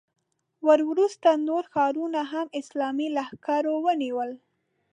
[0.67, 4.31] وروسته نور ښارونه هم اسلامي لښکرو ونیول.